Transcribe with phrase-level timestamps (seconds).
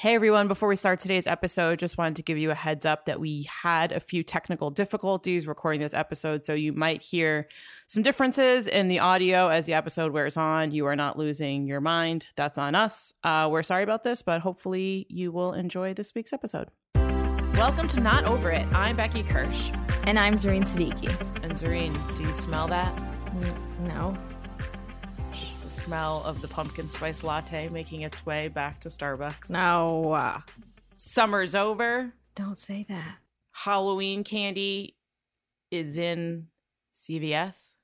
[0.00, 3.04] Hey everyone, before we start today's episode, just wanted to give you a heads up
[3.04, 6.46] that we had a few technical difficulties recording this episode.
[6.46, 7.48] So you might hear
[7.86, 10.72] some differences in the audio as the episode wears on.
[10.72, 12.28] You are not losing your mind.
[12.34, 13.12] That's on us.
[13.22, 16.68] Uh, we're sorry about this, but hopefully you will enjoy this week's episode.
[16.94, 18.66] Welcome to Not Over It.
[18.72, 19.70] I'm Becky Kirsch.
[20.04, 21.14] And I'm Zareen Siddiqui.
[21.42, 22.98] And Zareen, do you smell that?
[23.84, 24.16] No.
[25.70, 29.50] The smell of the pumpkin spice latte making its way back to Starbucks.
[29.50, 30.42] No.
[30.96, 32.12] Summer's over.
[32.34, 33.18] don't say that.
[33.52, 34.96] Halloween candy
[35.70, 36.48] is in
[36.92, 37.76] CVS.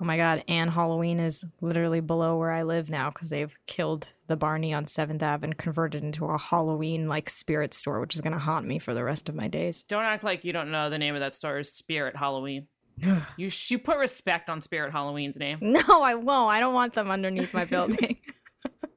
[0.00, 0.42] Oh my God.
[0.48, 4.86] And Halloween is literally below where I live now because they've killed the Barney on
[4.86, 8.66] 7th Ave and converted into a Halloween like spirit store, which is going to haunt
[8.66, 9.84] me for the rest of my days.
[9.84, 12.66] Don't act like you don't know the name of that store is Spirit Halloween.
[13.36, 15.58] you you put respect on Spirit Halloween's name.
[15.60, 16.50] No, I won't.
[16.50, 18.18] I don't want them underneath my building.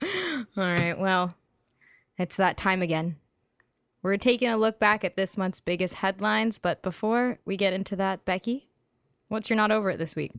[0.03, 0.97] All right.
[0.97, 1.35] Well,
[2.17, 3.17] it's that time again.
[4.03, 7.95] We're taking a look back at this month's biggest headlines, but before we get into
[7.97, 8.69] that, Becky,
[9.27, 10.31] what's your not over it this week?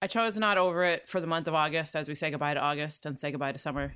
[0.00, 2.60] I chose not over it for the month of August as we say goodbye to
[2.60, 3.94] August and say goodbye to summer.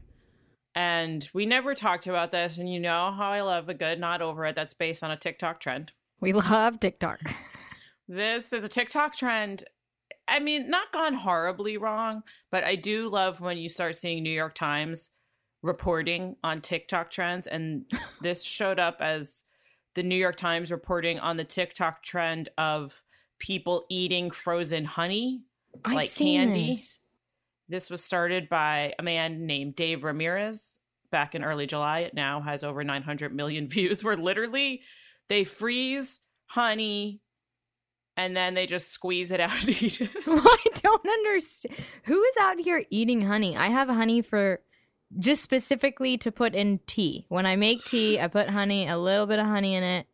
[0.74, 4.20] And we never talked about this, and you know how I love a good not
[4.20, 5.92] over it that's based on a TikTok trend.
[6.20, 7.20] We love TikTok.
[8.08, 9.64] This is a TikTok trend.
[10.28, 14.30] I mean, not gone horribly wrong, but I do love when you start seeing New
[14.30, 15.10] York Times
[15.62, 17.46] reporting on TikTok trends.
[17.46, 19.44] And this showed up as
[19.94, 23.02] the New York Times reporting on the TikTok trend of
[23.38, 25.42] people eating frozen honey
[25.84, 26.72] I've like candy.
[26.72, 27.00] this.
[27.68, 30.78] This was started by a man named Dave Ramirez
[31.10, 32.00] back in early July.
[32.00, 34.82] It now has over 900 million views, where literally
[35.28, 37.20] they freeze honey
[38.16, 40.10] and then they just squeeze it out and eat it.
[40.26, 41.76] I don't understand.
[42.04, 43.56] Who is out here eating honey?
[43.56, 44.60] I have honey for
[45.18, 47.26] just specifically to put in tea.
[47.28, 50.06] When I make tea, I put honey, a little bit of honey in it.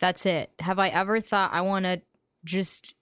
[0.00, 0.50] That's it.
[0.60, 2.00] Have I ever thought I want to
[2.44, 2.94] just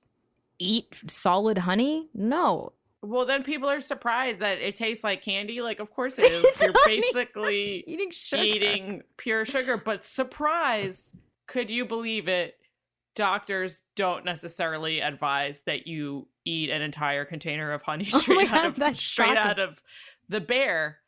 [0.59, 2.09] eat solid honey?
[2.15, 2.73] No.
[3.03, 5.61] Well, then people are surprised that it tastes like candy.
[5.61, 6.61] Like, of course it is.
[6.63, 8.43] You're basically Eating sugar.
[8.43, 9.77] eating pure sugar.
[9.77, 11.15] But surprise,
[11.47, 12.57] could you believe it?
[13.17, 18.67] Doctors don't necessarily advise that you eat an entire container of honey Oh straight out
[18.67, 19.37] of straight shocking.
[19.39, 19.83] out of
[20.29, 20.99] the bear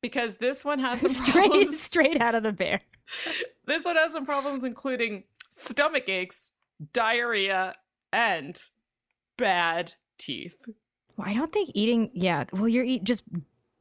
[0.00, 1.80] because this one has some straight problems.
[1.80, 2.80] straight out of the bear.
[3.66, 6.52] This one has some problems, including stomach aches,
[6.92, 7.74] diarrhea,
[8.12, 8.60] and
[9.38, 10.56] bad teeth.
[11.16, 12.10] Well, I don't think eating.
[12.12, 12.44] Yeah.
[12.52, 13.24] Well, you're eat just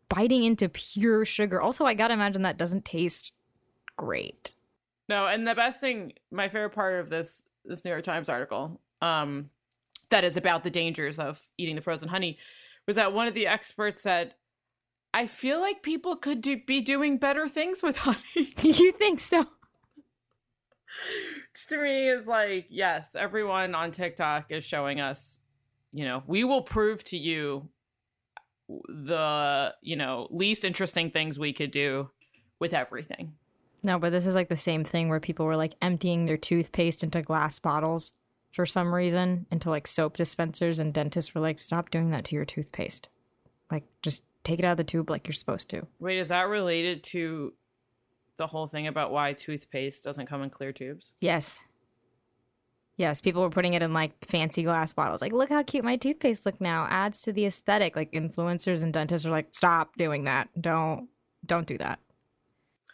[0.07, 1.61] biting into pure sugar.
[1.61, 3.33] Also, I gotta imagine that doesn't taste
[3.97, 4.55] great.
[5.09, 8.81] No, and the best thing, my favorite part of this this New York Times article,
[9.01, 9.49] um,
[10.09, 12.37] that is about the dangers of eating the frozen honey,
[12.85, 14.35] was that one of the experts said,
[15.13, 19.45] "I feel like people could do, be doing better things with honey." you think so?
[21.53, 25.39] Which to me is like, yes, everyone on TikTok is showing us,
[25.91, 27.69] you know, we will prove to you
[28.87, 32.09] the, you know, least interesting things we could do
[32.59, 33.33] with everything.
[33.83, 37.03] No, but this is like the same thing where people were like emptying their toothpaste
[37.03, 38.13] into glass bottles
[38.51, 42.35] for some reason, into like soap dispensers, and dentists were like, stop doing that to
[42.35, 43.09] your toothpaste.
[43.69, 45.87] Like, just take it out of the tube like you're supposed to.
[45.99, 47.53] Wait, is that related to
[48.37, 51.13] the whole thing about why toothpaste doesn't come in clear tubes?
[51.19, 51.65] Yes.
[52.95, 55.21] Yes, people were putting it in like fancy glass bottles.
[55.21, 56.87] Like, look how cute my toothpaste look now.
[56.89, 57.95] Adds to the aesthetic.
[57.95, 60.49] Like influencers and dentists are like, stop doing that.
[60.59, 61.09] Don't
[61.45, 61.99] don't do that.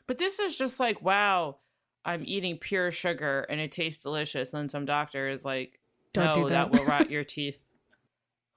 [0.10, 1.58] But this is just like, wow,
[2.04, 4.50] I'm eating pure sugar and it tastes delicious.
[4.50, 5.80] And then some doctor is like,
[6.16, 6.72] Don't no, do that.
[6.72, 7.68] that." will rot your teeth.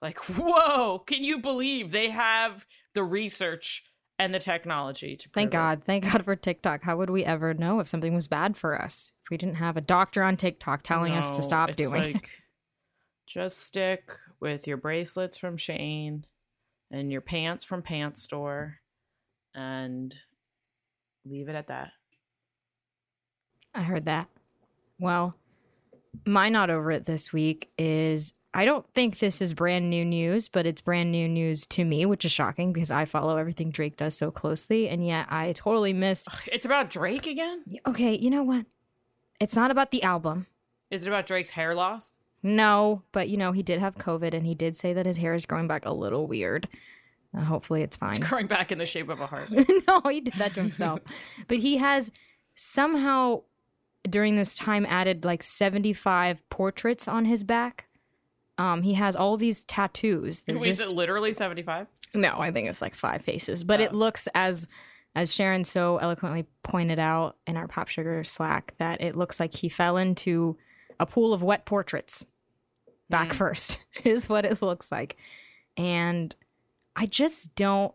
[0.01, 2.65] Like, whoa, can you believe they have
[2.95, 3.85] the research
[4.19, 5.63] and the technology to Thank prove it.
[5.63, 5.85] God.
[5.85, 6.85] Thank God for TikTok.
[6.85, 9.77] How would we ever know if something was bad for us if we didn't have
[9.77, 12.15] a doctor on TikTok telling us to stop doing it?
[12.15, 12.31] like,
[13.27, 14.11] just stick
[14.41, 16.25] with your bracelets from Shane
[16.91, 18.79] and your pants from Pants Store
[19.55, 20.17] and
[21.25, 21.93] leave it at that.
[23.75, 24.29] I heard that.
[24.99, 25.35] Well,
[26.27, 30.49] my not over it this week is I don't think this is brand new news,
[30.49, 33.97] but it's brand new news to me, which is shocking because I follow everything Drake
[33.97, 34.89] does so closely.
[34.89, 36.29] And yet I totally missed.
[36.53, 37.65] It's about Drake again?
[37.87, 38.67] Okay, you know what?
[39.41, 40.47] It's not about the album.
[40.91, 42.13] Is it about Drake's hair loss?
[42.43, 45.33] No, but you know, he did have COVID and he did say that his hair
[45.33, 46.69] is growing back a little weird.
[47.37, 48.21] Uh, hopefully it's fine.
[48.21, 49.49] Growing back in the shape of a heart.
[49.89, 51.01] no, he did that to himself.
[51.49, 52.11] but he has
[52.55, 53.43] somehow
[54.09, 57.87] during this time added like 75 portraits on his back.
[58.59, 60.43] Um, he has all these tattoos.
[60.43, 61.87] They're Wait, is it literally 75?
[62.15, 63.97] no, I think it's like five faces, but it Oh.
[63.97, 64.69] looks as
[65.15, 69.53] as Sharon so eloquently pointed out in our Pop Sugar Slack that it looks like
[69.55, 70.57] he fell into
[70.99, 72.27] a pool of wet portraits
[73.11, 73.37] back Hmm.
[73.39, 75.17] first is what it looks like.
[75.77, 76.35] And
[76.97, 77.95] I just don't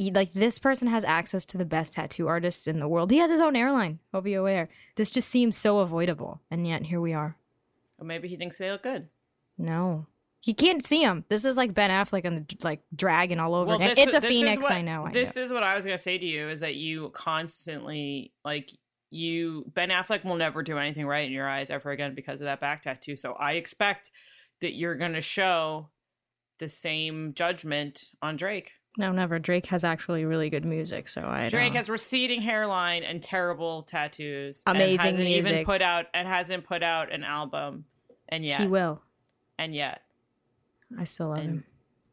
[0.00, 3.10] like this person has access to the best tattoo artists in the world.
[3.10, 3.98] He has his own airline.
[4.14, 4.68] I'll be aware.
[4.96, 7.36] This just seems so avoidable, and yet here we are.
[7.98, 9.08] Or maybe he thinks they look good.
[9.56, 10.06] No.
[10.40, 11.24] He can't see him.
[11.28, 13.96] This is like Ben Affleck and the like dragon all over again.
[13.96, 15.04] this- It's a phoenix, what- I know.
[15.06, 15.42] I this know.
[15.42, 18.70] is what I was gonna say to you is that you constantly like
[19.10, 22.44] you Ben Affleck will never do anything right in your eyes ever again because of
[22.44, 23.16] that back tattoo.
[23.16, 24.12] So I expect
[24.60, 25.88] that you're gonna show
[26.58, 28.72] the same judgment on Drake.
[28.96, 29.38] No, never.
[29.38, 33.84] Drake has actually really good music, so I Drake don't- has receding hairline and terrible
[33.84, 34.62] tattoos.
[34.66, 37.84] and Amazing hasn't Even put out and hasn't put out an album,
[38.28, 39.02] and yet, He will.
[39.56, 40.02] and yet,
[40.98, 41.64] I still love and him.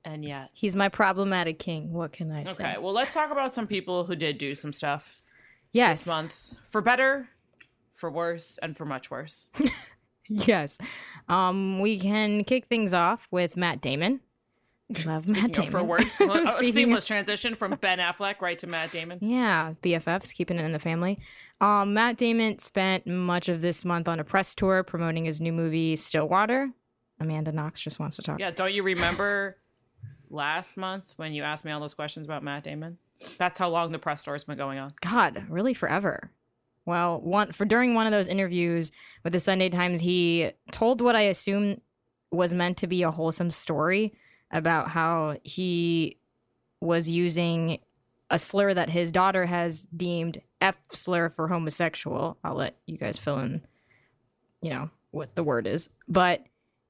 [0.03, 0.51] and yet.
[0.53, 1.91] He's my problematic king.
[1.91, 2.63] What can I say?
[2.63, 5.23] Okay, well, let's talk about some people who did do some stuff
[5.71, 6.03] yes.
[6.03, 7.29] this month for better,
[7.95, 9.47] for worse, and for much worse.
[10.27, 10.79] Yes.
[11.29, 14.21] Um, we can kick things off with Matt Damon.
[15.05, 15.71] Love Matt Damon.
[15.71, 19.17] for worse, a seamless transition from Ben Affleck right to Matt Damon.
[19.21, 21.17] Yeah, BFFs, keeping it in the family.
[21.59, 25.53] Um, Matt Damon spent much of this month on a press tour promoting his new
[25.53, 26.69] movie Stillwater.
[27.19, 28.39] Amanda Knox just wants to talk.
[28.39, 29.57] Yeah, don't you remember
[30.29, 32.97] last month when you asked me all those questions about Matt Damon?
[33.37, 34.93] That's how long the press tour's been going on.
[35.01, 36.31] God, really forever.
[36.85, 38.91] Well, one for during one of those interviews
[39.23, 41.81] with the Sunday Times, he told what I assume
[42.31, 44.13] was meant to be a wholesome story
[44.51, 46.17] about how he
[46.81, 47.79] was using
[48.29, 52.37] a slur that his daughter has deemed F slur for homosexual.
[52.43, 53.61] I'll let you guys fill in,
[54.61, 55.89] you know, what the word is.
[56.07, 56.45] But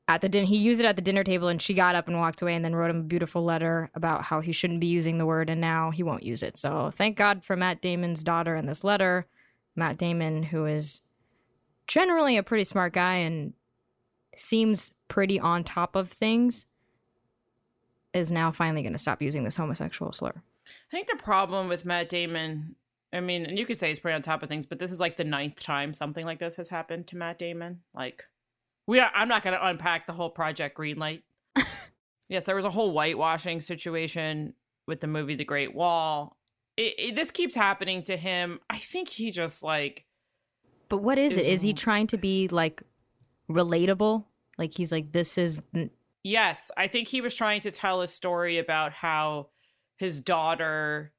[0.08, 2.20] at the din- he used it at the dinner table and she got up and
[2.20, 5.18] walked away and then wrote him a beautiful letter about how he shouldn't be using
[5.18, 6.58] the word and now he won't use it.
[6.58, 9.26] So thank God for Matt Damon's daughter and this letter.
[9.76, 11.02] Matt Damon, who is
[11.88, 13.54] generally a pretty smart guy and
[14.36, 16.66] seems pretty on top of things,
[18.16, 20.34] is now finally going to stop using this homosexual slur.
[20.36, 22.76] I think the problem with Matt Damon,
[23.14, 25.00] I mean, and you could say he's pretty on top of things, but this is
[25.00, 27.82] like the ninth time something like this has happened to Matt Damon.
[27.94, 28.24] Like,
[28.88, 31.22] we are, I'm not going to unpack the whole Project Greenlight.
[32.30, 34.54] yes, there was a whole whitewashing situation
[34.88, 36.38] with the movie The Great Wall.
[36.78, 38.60] It, it, this keeps happening to him.
[38.70, 40.06] I think he just like
[40.90, 41.42] But what is it?
[41.42, 42.82] Is- Is he trying to be like
[43.50, 44.26] relatable?
[44.58, 45.62] Like he's like, this is
[46.26, 49.50] Yes, I think he was trying to tell a story about how
[49.98, 51.14] his daughter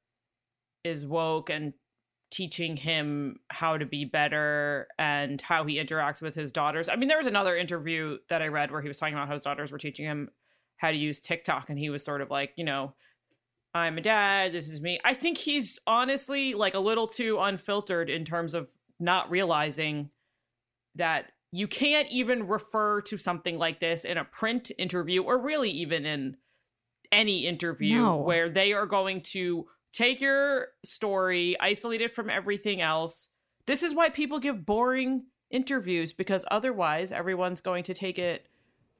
[0.83, 1.71] is woke and
[2.29, 6.89] teaching him how to be better and how he interacts with his daughters.
[6.89, 9.33] I mean, there was another interview that I read where he was talking about how
[9.35, 10.29] his daughters were teaching him
[10.75, 12.93] how to use TikTok and he was sort of like, you know,
[13.73, 14.99] I'm a dad, this is me.
[15.05, 20.09] I think he's honestly like a little too unfiltered in terms of not realizing
[20.95, 25.71] that you can't even refer to something like this in a print interview or really
[25.71, 26.37] even in
[27.11, 28.17] any interview No.
[28.17, 33.29] where they are going to take your story, isolate it from everything else.
[33.65, 38.45] This is why people give boring interviews because otherwise everyone's going to take it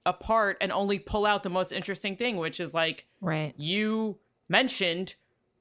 [0.03, 3.53] apart and only pull out the most interesting thing, which is like right.
[3.57, 4.17] you
[4.49, 5.13] mentioned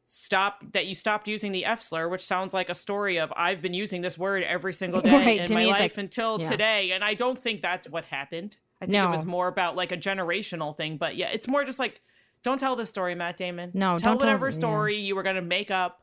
[0.06, 3.60] stop that you stopped using the F slur, which sounds like a story of I've
[3.60, 6.48] been using this word every single day Right, in to my life like- until yeah.
[6.48, 6.92] today.
[6.92, 8.56] And I don't think that's what happened.
[8.80, 10.96] I think it was more about like a generational thing.
[10.96, 12.00] But yeah, it's more just like
[12.42, 13.72] don't tell the story, Matt Damon.
[13.74, 14.54] No, tell don't tell- whatever yeah.
[14.54, 16.02] story you were gonna make up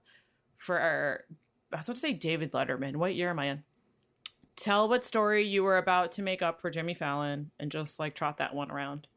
[0.57, 1.23] for
[1.71, 2.97] I was about to say David Letterman.
[2.97, 3.63] What year am I in?
[4.55, 8.13] Tell what story you were about to make up for Jimmy Fallon and just like
[8.15, 9.07] trot that one around.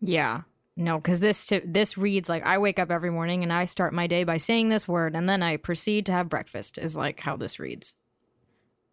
[0.00, 0.42] Yeah.
[0.80, 3.92] No, because this t- this reads like I wake up every morning and I start
[3.92, 6.78] my day by saying this word and then I proceed to have breakfast.
[6.78, 7.96] Is like how this reads,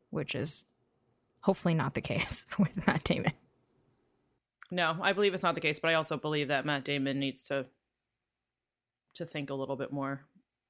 [0.09, 0.65] which is
[1.41, 3.33] hopefully not the case with Matt Damon.
[4.71, 7.43] No, I believe it's not the case, but I also believe that Matt Damon needs
[7.49, 7.67] to
[9.13, 10.25] to think a little bit more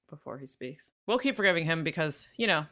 [0.09, 0.91] before he speaks.
[1.07, 2.65] We'll keep forgiving him because, you know,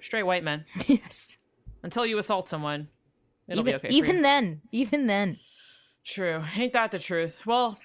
[0.00, 0.64] straight white men.
[0.86, 1.36] yes.
[1.82, 2.86] Until you assault someone,
[3.48, 3.88] it'll even, be okay.
[3.96, 5.38] Even then, even then.
[6.04, 6.44] True.
[6.56, 7.46] Ain't that the truth?
[7.46, 7.78] Well,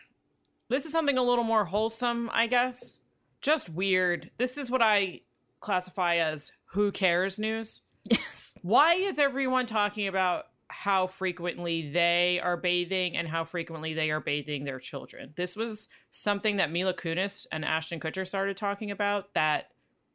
[0.69, 2.99] this is something a little more wholesome, I guess.
[3.41, 4.31] Just weird.
[4.37, 5.21] This is what I
[5.59, 7.81] classify as who cares news.
[8.09, 8.55] Yes.
[8.61, 14.19] Why is everyone talking about how frequently they are bathing and how frequently they are
[14.19, 15.33] bathing their children?
[15.35, 19.69] This was something that Mila Kunis and Ashton Kutcher started talking about that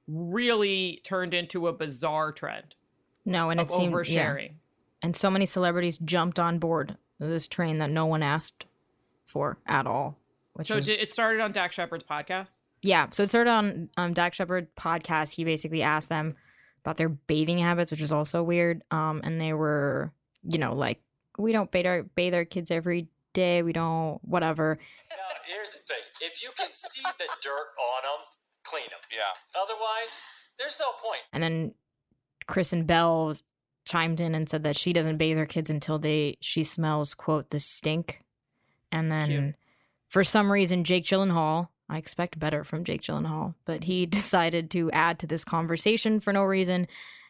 [0.09, 2.75] really turned into a bizarre trend
[3.25, 3.99] No, and of it seemed yeah.
[3.99, 4.55] oversharing.
[5.03, 6.97] And so many celebrities jumped on board
[7.29, 8.67] this train that no one asked
[9.27, 10.17] for at all.
[10.55, 12.53] Which So was, did, it started on Dax Shepard's podcast.
[12.83, 15.33] yeah, so it started on um, Dax Shepard podcast.
[15.35, 16.35] He basically asked them
[16.85, 18.83] about their bathing habits, which is also weird.
[18.91, 20.13] Um, and they were,
[20.51, 21.01] you know, like
[21.39, 23.63] we don't bathe our bathe our kids every day.
[23.63, 24.79] We don't whatever.
[25.11, 28.27] Now, here's the thing: if you can see the dirt on them,
[28.65, 29.01] clean them.
[29.13, 29.61] Yeah.
[29.61, 30.19] Otherwise,
[30.59, 31.21] there's no point.
[31.33, 31.75] And then
[32.47, 33.35] Kristen Bell
[33.91, 37.51] chimed in and said that she doesn't bathe her kids until they she smells quote
[37.51, 38.23] the stink.
[38.93, 39.55] And then Cute.
[40.09, 44.91] for some reason Jake Gyllenhaal, I expect better from Jake Gyllenhaal, but he decided to
[44.93, 46.87] add to this conversation for no reason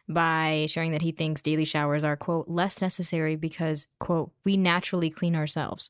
[0.07, 5.09] by sharing that he thinks daily showers are quote less necessary because quote we naturally
[5.09, 5.89] clean ourselves.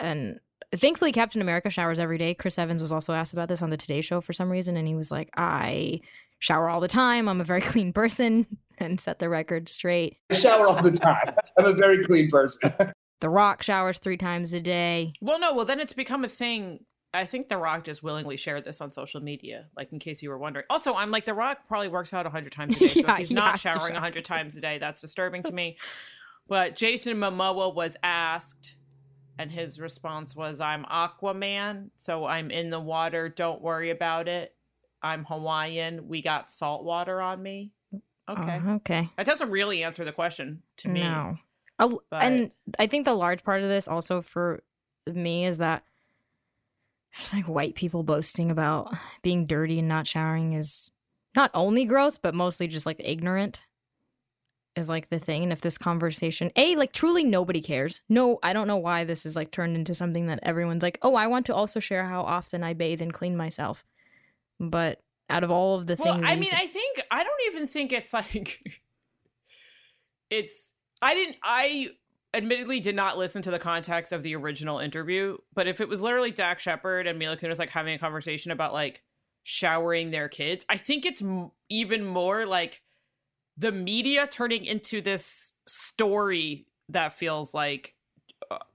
[0.00, 0.40] And
[0.72, 2.32] thankfully Captain America showers every day.
[2.32, 4.88] Chris Evans was also asked about this on the Today show for some reason and
[4.88, 6.00] he was like I
[6.38, 7.28] shower all the time.
[7.28, 8.46] I'm a very clean person
[8.78, 10.18] and set the record straight.
[10.30, 11.34] I shower all the time.
[11.58, 12.72] I'm a very clean person.
[13.20, 15.14] The Rock showers 3 times a day.
[15.22, 16.80] Well, no, well then it's become a thing.
[17.14, 20.28] I think The Rock just willingly shared this on social media, like in case you
[20.28, 20.66] were wondering.
[20.68, 22.88] Also, I'm like The Rock probably works out hundred times a day.
[22.88, 24.00] So Yeah, if he's he not showering shower.
[24.00, 25.78] hundred times a day, that's disturbing to me.
[26.46, 28.76] But Jason Momoa was asked,
[29.38, 33.30] and his response was, "I'm Aquaman, so I'm in the water.
[33.30, 34.54] Don't worry about it.
[35.02, 36.08] I'm Hawaiian.
[36.08, 37.72] We got salt water on me."
[38.28, 39.10] Okay, Oh, okay.
[39.16, 41.00] that doesn't really answer the question to me.
[41.02, 41.36] No.
[41.78, 44.62] But- and I think the large part of this also for
[45.06, 45.84] me is that
[47.16, 50.90] there's like white people boasting about being dirty and not showering is
[51.36, 53.64] not only gross, but mostly just like ignorant
[54.76, 55.42] is like the thing.
[55.44, 58.02] And if this conversation, A, like truly nobody cares.
[58.08, 61.14] No, I don't know why this is like turned into something that everyone's like, oh,
[61.14, 63.84] I want to also share how often I bathe and clean myself.
[64.58, 65.00] But
[65.30, 67.66] out of all of the Well, things, I mean, can- I think I don't even
[67.66, 68.60] think it's like
[70.30, 70.74] it's.
[71.02, 71.36] I didn't.
[71.42, 71.90] I
[72.32, 76.02] admittedly did not listen to the context of the original interview, but if it was
[76.02, 79.02] literally Dax Shepard and Mila Kunis like having a conversation about like
[79.44, 82.82] showering their kids, I think it's m- even more like
[83.56, 87.94] the media turning into this story that feels like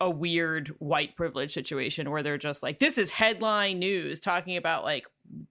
[0.01, 4.83] a- weird white privilege situation where they're just like this is headline news talking about
[4.83, 5.05] like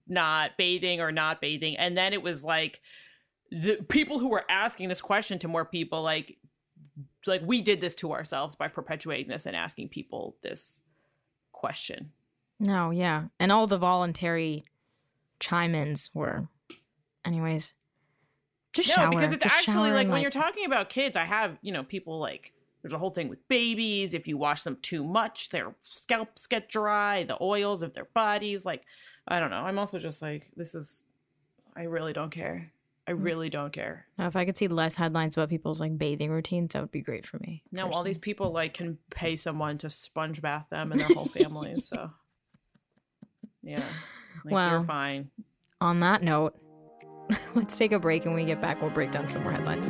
[0.07, 2.81] not bathing or not bathing and then it was like
[3.51, 6.37] the people who were asking this question to more people like
[7.27, 10.81] like we did this to ourselves by perpetuating this and asking people this
[11.51, 12.11] question
[12.59, 13.25] No, yeah.
[13.39, 14.65] And all the voluntary
[15.39, 16.47] chime ins were.
[17.25, 17.73] Anyways,
[18.73, 19.09] just no shower.
[19.11, 22.53] because it's actually like when you're talking about kids i have you know people like
[22.81, 26.69] there's a whole thing with babies if you wash them too much their scalps get
[26.69, 28.83] dry the oils of their bodies like
[29.27, 31.03] i don't know i'm also just like this is
[31.75, 32.71] i really don't care
[33.07, 33.23] i Mm.
[33.23, 36.73] really don't care Now, if I could see less headlines about people's like bathing routines,
[36.73, 37.63] that would be great for me.
[37.71, 41.25] No, all these people like can pay someone to sponge bath them and their whole
[41.25, 41.87] families.
[41.87, 42.11] so,
[43.63, 43.83] yeah,
[44.45, 44.71] like, Wow.
[44.73, 45.31] you're fine.
[45.81, 46.55] On that note,
[47.55, 49.89] let's take a break and when we get back, we'll break down some more headlines.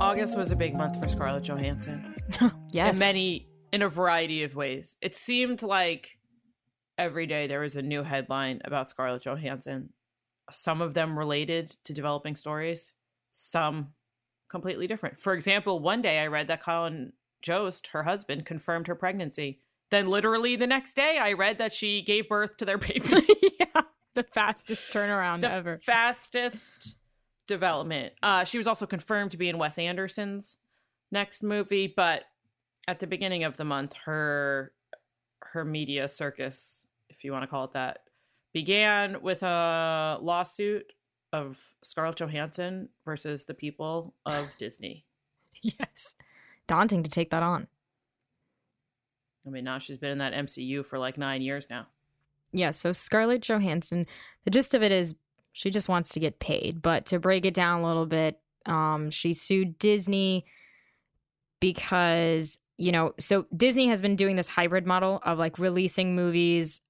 [0.00, 2.14] August was a big month for Scarlett Johansson
[2.70, 2.96] Yes.
[2.96, 4.96] in many, in a variety of ways.
[5.00, 6.18] It seemed like
[6.98, 9.90] every day there was a new headline about Scarlett Johansson.
[10.50, 12.94] Some of them related to developing stories,
[13.30, 13.88] some
[14.50, 15.18] completely different.
[15.18, 19.60] For example, one day I read that Colin Jost, her husband, confirmed her pregnancy.
[19.90, 23.02] Then, literally the next day, I read that she gave birth to their baby.
[23.60, 23.82] yeah,
[24.14, 25.78] the fastest turnaround the ever.
[25.78, 26.96] fastest
[27.46, 28.14] development.
[28.22, 30.58] Uh, she was also confirmed to be in Wes Anderson's
[31.10, 32.24] next movie, but
[32.88, 34.72] at the beginning of the month, her
[35.40, 38.04] her media circus, if you want to call it that,
[38.52, 40.92] began with a lawsuit
[41.32, 45.04] of Scarlett Johansson versus the people of Disney.
[45.62, 46.14] yes,
[46.66, 47.68] daunting to take that on.
[49.46, 51.86] I mean, now she's been in that MCU for like nine years now.
[52.52, 54.06] Yeah, so Scarlett Johansson,
[54.44, 55.14] the gist of it is
[55.54, 56.82] she just wants to get paid.
[56.82, 60.44] But to break it down a little bit, um, she sued Disney
[61.60, 66.80] because, you know, so Disney has been doing this hybrid model of like releasing movies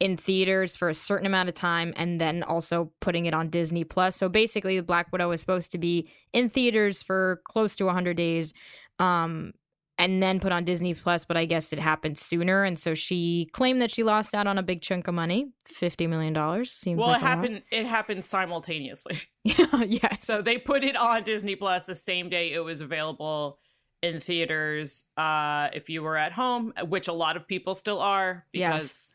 [0.00, 3.84] in theaters for a certain amount of time and then also putting it on Disney
[3.84, 4.16] Plus.
[4.16, 8.52] So basically, Black Widow was supposed to be in theaters for close to 100 days.
[8.98, 9.54] Um,
[10.00, 13.48] and then put on Disney Plus, but I guess it happened sooner, and so she
[13.52, 16.72] claimed that she lost out on a big chunk of money, fifty million dollars.
[16.72, 17.62] Seems well, like it happened.
[17.70, 19.18] It happened simultaneously.
[19.44, 20.24] Yeah, yes.
[20.24, 23.58] So they put it on Disney Plus the same day it was available
[24.02, 25.04] in theaters.
[25.16, 29.14] Uh, if you were at home, which a lot of people still are, because Yes.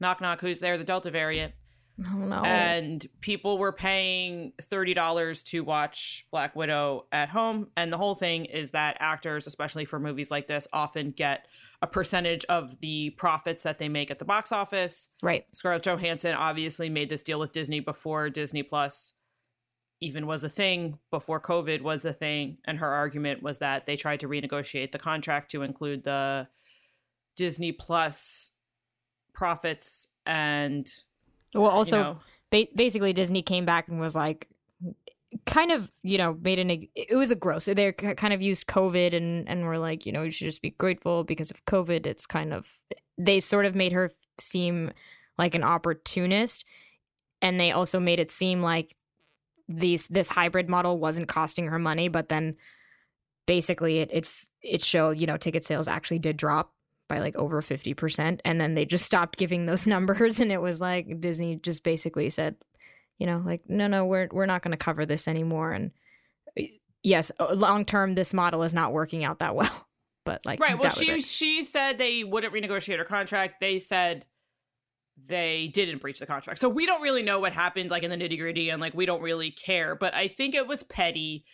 [0.00, 0.76] knock knock, who's there?
[0.78, 1.54] The Delta variant.
[2.06, 2.42] Oh no.
[2.42, 7.68] and people were paying $30 to watch Black Widow at home.
[7.76, 11.46] And the whole thing is that actors, especially for movies like this, often get
[11.80, 15.10] a percentage of the profits that they make at the box office.
[15.22, 15.44] right.
[15.52, 19.14] Scarlett Johansson obviously made this deal with Disney before Disney Plus
[20.00, 22.58] even was a thing, before COVID was a thing.
[22.66, 26.48] And her argument was that they tried to renegotiate the contract to include the
[27.36, 28.50] Disney Plus
[29.32, 30.90] profits and
[31.54, 32.18] Well, also, you know,
[32.50, 34.48] ba- basically, Disney came back and was like,
[35.46, 36.70] kind of, you know, made an.
[36.94, 37.66] It was a gross.
[37.66, 40.70] They kind of used COVID and and were like, you know, you should just be
[40.70, 42.06] grateful because of COVID.
[42.06, 42.68] It's kind of
[43.18, 44.90] they sort of made her seem
[45.38, 46.64] like an opportunist,
[47.40, 48.96] and they also made it seem like
[49.68, 52.56] these this hybrid model wasn't costing her money, but then
[53.46, 56.72] basically it it it showed you know ticket sales actually did drop
[57.12, 60.80] by like over 50% and then they just stopped giving those numbers and it was
[60.80, 62.56] like Disney just basically said
[63.18, 65.90] you know like no no we're we're not going to cover this anymore and
[67.02, 69.86] yes long term this model is not working out that well
[70.24, 71.22] but like right well she it.
[71.22, 74.24] she said they wouldn't renegotiate her contract they said
[75.28, 78.16] they didn't breach the contract so we don't really know what happened like in the
[78.16, 81.44] nitty gritty and like we don't really care but i think it was petty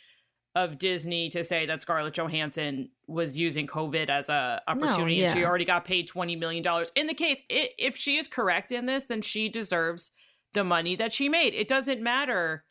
[0.65, 5.45] of disney to say that scarlett johansson was using covid as a opportunity and she
[5.45, 6.91] already got paid 20 million dollars.
[6.97, 10.13] In the case i if she is correct in this then she deserves
[10.55, 11.55] the money that she made.
[11.55, 12.65] It doesn't matter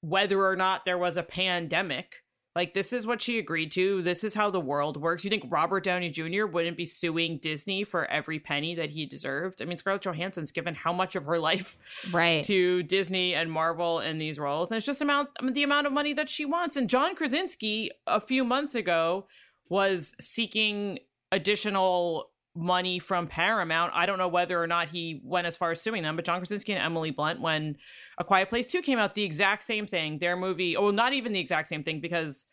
[0.00, 2.21] whether or not there was a pandemic
[2.54, 4.02] like this is what she agreed to.
[4.02, 5.24] This is how the world works.
[5.24, 6.46] You think Robert Downey Jr.
[6.46, 9.62] wouldn't be suing Disney for every penny that he deserved?
[9.62, 11.78] I mean, Scarlett Johansson's given how much of her life
[12.10, 15.92] right to Disney and Marvel in these roles, and it's just amount the amount of
[15.92, 16.76] money that she wants.
[16.76, 19.26] And John Krasinski a few months ago
[19.68, 20.98] was seeking
[21.30, 23.92] additional money from Paramount.
[23.94, 26.38] I don't know whether or not he went as far as suing them, but John
[26.38, 27.76] Krasinski and Emily Blunt, when
[28.18, 30.18] A Quiet Place 2 came out, the exact same thing.
[30.18, 32.46] Their movie, oh, well, not even the exact same thing, because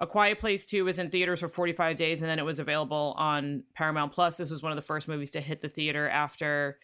[0.00, 3.14] A Quiet Place 2 was in theaters for 45 days and then it was available
[3.18, 4.38] on Paramount Plus.
[4.38, 6.78] This was one of the first movies to hit the theater after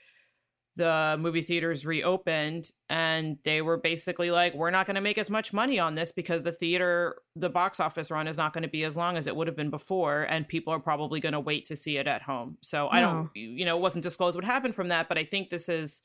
[0.76, 5.28] the movie theaters reopened and they were basically like we're not going to make as
[5.28, 8.68] much money on this because the theater the box office run is not going to
[8.68, 11.40] be as long as it would have been before and people are probably going to
[11.40, 14.44] wait to see it at home so i don't you know it wasn't disclosed what
[14.44, 16.02] happened from that but i think this is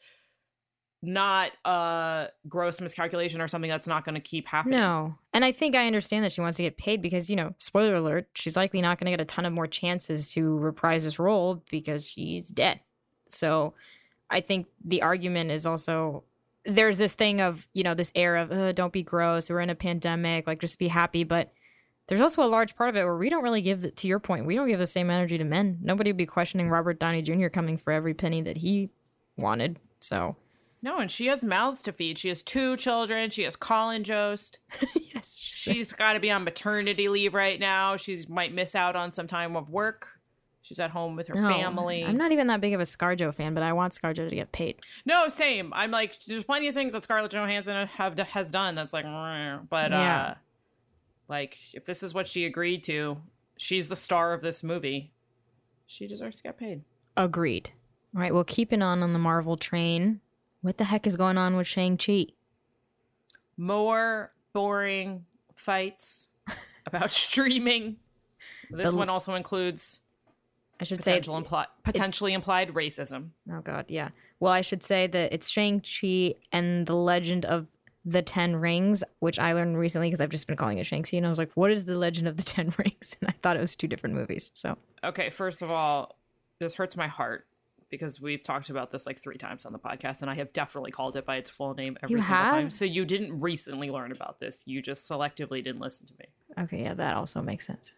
[1.01, 5.15] not a gross miscalculation or something that's not going to keep happening No.
[5.33, 7.95] And I think I understand that she wants to get paid because, you know, spoiler
[7.95, 11.19] alert, she's likely not going to get a ton of more chances to reprise this
[11.19, 12.79] role because she's dead.
[13.29, 13.73] So
[14.29, 16.23] I think the argument is also
[16.65, 19.69] there's this thing of, you know, this air of, uh, don't be gross, we're in
[19.69, 21.23] a pandemic, like just be happy.
[21.23, 21.53] But
[22.07, 24.19] there's also a large part of it where we don't really give, the, to your
[24.19, 25.77] point, we don't give the same energy to men.
[25.81, 27.47] Nobody would be questioning Robert Downey Jr.
[27.47, 28.89] coming for every penny that he
[29.37, 29.79] wanted.
[29.99, 30.35] So,
[30.85, 34.59] no and she has mouths to feed she has two children she has colin jost
[35.13, 39.11] yes, she's got to be on maternity leave right now she might miss out on
[39.11, 40.14] some time of work
[40.65, 43.33] she's at home with her No, family I'm not even that big of a ScarJo
[43.33, 44.79] fan, but I want ScarJo to get paid.
[45.05, 45.71] No, same.
[45.75, 49.91] I'm like, there's plenty of things that Scarlett Johansson have has done that's like, but
[49.91, 50.21] Yeah.
[50.21, 50.33] uh,
[51.27, 53.17] like if this is what she agreed to,
[53.57, 55.11] she's the star of this movie.
[55.85, 56.81] She deserves to get paid.
[57.15, 57.69] Agreed.
[58.15, 60.19] All right, well, keeping on on the Marvel train,
[60.61, 62.27] what the heck is going on with Shang-Chi?
[63.57, 65.25] More boring
[65.55, 66.29] fights
[66.85, 67.97] about streaming.
[68.71, 70.01] This The- one also includes
[70.79, 73.29] I should potential say impli- potentially implied racism.
[73.51, 74.09] Oh god, yeah.
[74.39, 79.39] Well, I should say that it's Shang-Chi and the Legend of the Ten Rings, which
[79.39, 81.71] I learned recently because I've just been calling it Shang-Chi, and I was like, "What
[81.71, 84.51] is the Legend of the Ten Rings?" And I thought it was two different movies.
[84.53, 86.17] So Okay, first of all,
[86.59, 87.47] this hurts my heart
[87.89, 90.91] because we've talked about this like three times on the podcast, and I have definitely
[90.91, 92.69] called it by its full name every You single time.
[92.69, 96.25] So you didn't recently learn about this; you just selectively didn't listen to me.
[96.63, 97.95] okay, yeah, that also makes sense.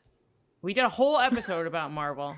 [0.61, 2.35] We did a whole episode about Marvel.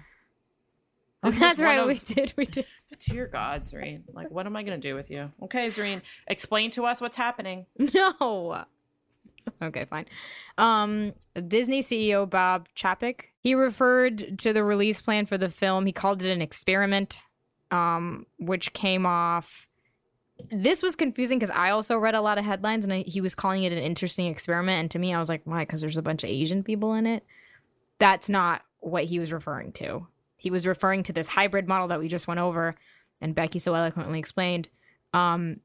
[1.38, 2.66] That's right, of- we did, we did.
[3.00, 5.32] Dear God, Zareen, like, what am I going to do with you?
[5.44, 7.66] Okay, Zareen, explain to us what's happening.
[7.94, 8.66] No.
[9.64, 10.06] Okay, fine.
[10.58, 11.14] Um,
[11.48, 15.86] Disney CEO Bob Chapek he referred to the release plan for the film.
[15.86, 17.22] He called it an experiment,
[17.72, 19.68] um, which came off.
[20.52, 23.36] This was confusing because I also read a lot of headlines, and I, he was
[23.36, 24.80] calling it an interesting experiment.
[24.80, 25.62] And to me, I was like, why?
[25.62, 27.24] Because there's a bunch of Asian people in it.
[27.98, 30.08] That's not what he was referring to.
[30.40, 32.76] He was referring to this hybrid model that we just went over,
[33.22, 34.70] and Becky so eloquently explained.
[35.14, 35.60] Um,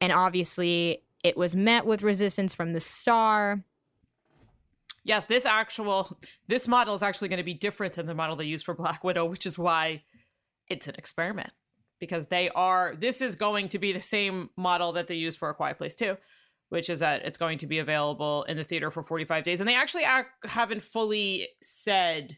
[0.00, 3.64] and obviously it was met with resistance from the star
[5.08, 8.44] Yes, this actual this model is actually going to be different than the model they
[8.44, 10.02] used for Black Widow, which is why
[10.68, 11.50] it's an experiment
[11.98, 15.48] because they are this is going to be the same model that they used for
[15.48, 16.16] A Quiet Place 2,
[16.68, 19.68] which is that it's going to be available in the theater for 45 days and
[19.68, 22.36] they actually ac haven't fully said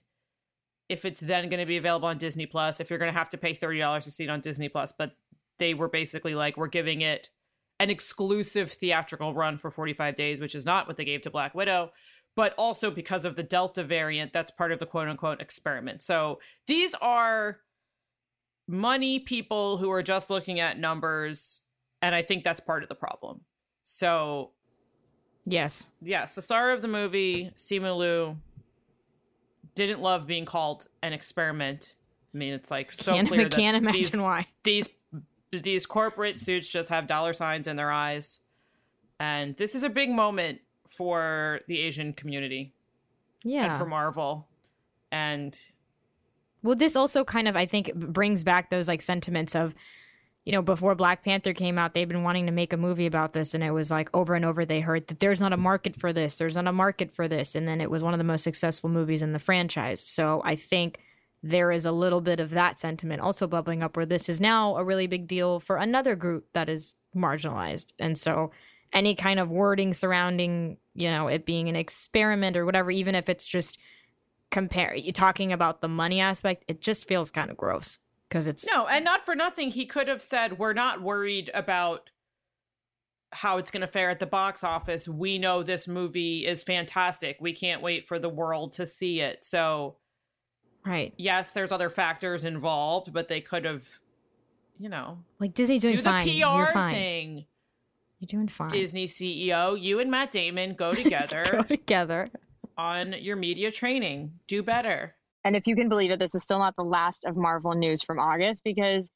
[0.90, 3.30] if it's then going to be available on Disney Plus, if you're going to have
[3.30, 5.12] to pay $30 to see it on Disney Plus, but
[5.58, 7.30] they were basically like we're giving it
[7.78, 11.54] an exclusive theatrical run for 45 days, which is not what they gave to Black
[11.54, 11.90] Widow
[12.36, 16.02] but also because of the Delta variant, that's part of the quote unquote experiment.
[16.02, 17.58] So these are
[18.68, 21.62] money people who are just looking at numbers.
[22.02, 23.42] And I think that's part of the problem.
[23.84, 24.52] So,
[25.44, 28.36] yes yes, the star of the movie, Simu Liu,
[29.74, 31.92] didn't love being called an experiment.
[32.34, 34.88] I mean, it's like so can't, clear can't that imagine these, why these
[35.52, 38.40] these corporate suits just have dollar signs in their eyes.
[39.18, 42.72] And this is a big moment for the Asian community
[43.44, 44.48] yeah and for Marvel.
[45.12, 45.60] And
[46.62, 49.74] Well, this also kind of, I think, brings back those like sentiments of,
[50.44, 53.32] you know, before Black Panther came out, they've been wanting to make a movie about
[53.32, 55.96] this, and it was like over and over they heard that there's not a market
[55.96, 58.24] for this, there's not a market for this, and then it was one of the
[58.24, 60.00] most successful movies in the franchise.
[60.00, 60.98] So I think
[61.42, 64.76] there is a little bit of that sentiment also bubbling up where this is now
[64.76, 68.50] a really big deal for another group that is marginalized, and so
[68.92, 73.28] any kind of wording surrounding, you know, it being an experiment or whatever, even if
[73.28, 73.78] it's just
[74.50, 77.98] compare you talking about the money aspect it just feels kind of gross
[78.30, 82.10] because it's no, and not for nothing, he could have said, We're not worried about
[83.32, 85.08] how it's going to fare at the box office.
[85.08, 87.36] We know this movie is fantastic.
[87.40, 89.44] We can't wait for the world to see it.
[89.44, 89.96] So,
[90.86, 93.86] right yes, there's other factors involved, but they could have,
[94.78, 97.46] you know, like disney's doing do fine the you're PR fine thing.
[98.20, 102.28] you're doing fine Disney CEO, you and Matt Damon go together go together
[102.78, 104.32] on your media training.
[104.46, 105.16] Do better.
[105.44, 108.02] And if you can believe it, this is still not the last of Marvel news
[108.02, 109.10] from August because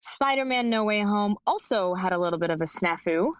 [0.00, 3.32] Spider Man No Way Home also had a little bit of a snafu.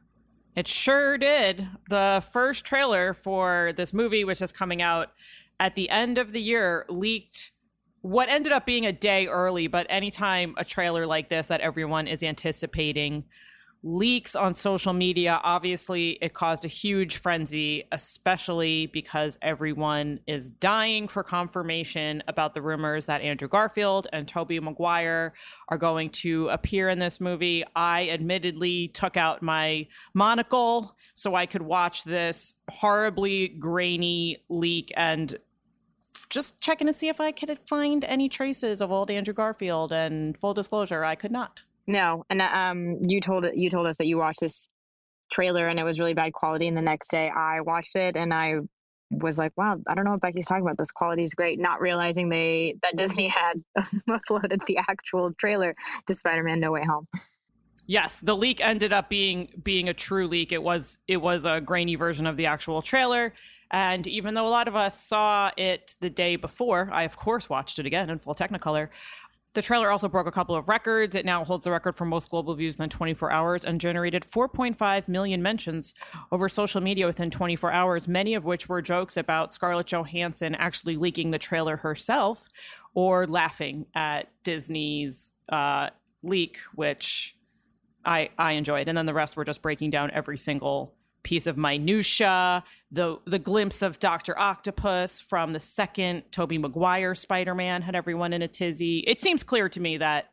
[0.54, 1.66] It sure did.
[1.88, 5.08] The first trailer for this movie, which is coming out
[5.58, 7.52] at the end of the year, leaked
[8.02, 9.66] what ended up being a day early.
[9.66, 13.24] But anytime a trailer like this that everyone is anticipating
[13.82, 21.08] leaks on social media, obviously it caused a huge frenzy, especially because everyone is dying
[21.08, 25.34] for confirmation about the rumors that Andrew Garfield and Tobey Maguire
[25.68, 27.64] are going to appear in this movie.
[27.74, 35.36] I admittedly took out my monocle so I could watch this horribly grainy leak and
[36.30, 39.92] just checking to see if I could find any traces of old Andrew Garfield.
[39.92, 41.62] And full disclosure, I could not.
[41.86, 44.68] No, and um, you told you told us that you watched this
[45.32, 46.68] trailer and it was really bad quality.
[46.68, 48.56] And the next day, I watched it and I
[49.10, 50.78] was like, "Wow, I don't know what Becky's talking about.
[50.78, 53.62] This quality is great." Not realizing they that Disney had
[54.08, 55.74] uploaded the actual trailer
[56.06, 57.06] to Spider-Man: No Way Home.
[57.86, 60.52] Yes, the leak ended up being being a true leak.
[60.52, 63.32] It was it was a grainy version of the actual trailer.
[63.72, 67.48] And even though a lot of us saw it the day before, I of course
[67.48, 68.90] watched it again in full Technicolor.
[69.54, 71.14] The trailer also broke a couple of records.
[71.14, 75.08] It now holds the record for most global views in 24 hours and generated 4.5
[75.08, 75.92] million mentions
[76.30, 80.96] over social media within 24 hours, many of which were jokes about Scarlett Johansson actually
[80.96, 82.48] leaking the trailer herself
[82.94, 85.90] or laughing at Disney's uh,
[86.22, 87.36] leak, which
[88.04, 91.56] I I enjoyed, and then the rest were just breaking down every single piece of
[91.56, 92.64] minutia.
[92.90, 98.32] The the glimpse of Doctor Octopus from the second Tobey Maguire Spider Man had everyone
[98.32, 98.98] in a tizzy.
[99.06, 100.30] It seems clear to me that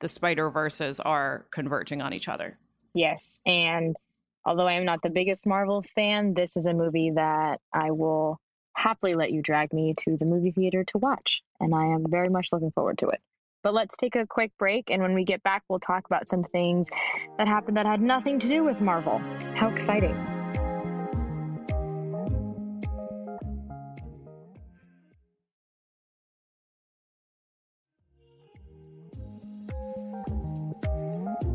[0.00, 2.58] the Spider Verses are converging on each other.
[2.94, 3.96] Yes, and
[4.44, 8.38] although I am not the biggest Marvel fan, this is a movie that I will
[8.74, 12.28] happily let you drag me to the movie theater to watch, and I am very
[12.28, 13.20] much looking forward to it.
[13.62, 16.42] But let's take a quick break, and when we get back, we'll talk about some
[16.42, 16.90] things
[17.38, 19.20] that happened that had nothing to do with Marvel.
[19.54, 20.16] How exciting!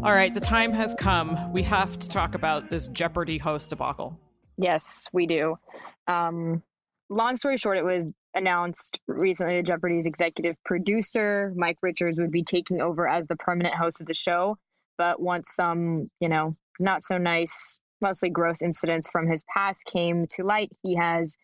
[0.04, 1.52] All right, the time has come.
[1.52, 4.18] We have to talk about this Jeopardy host debacle.
[4.58, 5.58] Yes, we do.
[6.08, 6.64] Um,
[7.10, 12.44] long story short, it was announced recently that Jeopardy's executive producer, Mike Richards, would be
[12.44, 14.58] taking over as the permanent host of the show.
[14.98, 20.28] But once some, you know, not so nice, mostly gross incidents from his past came
[20.32, 21.38] to light, he has